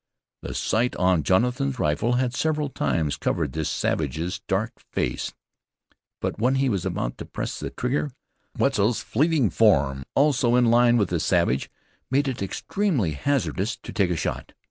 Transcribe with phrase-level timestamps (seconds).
[0.41, 5.31] The sight on Jonathan's rifle had several times covered this savage's dark face;
[6.21, 8.09] but when he was about to press the trigger
[8.57, 11.69] Wetzel's fleeting form, also in line with the savage,
[12.09, 14.53] made it extremely hazardous to take a shot.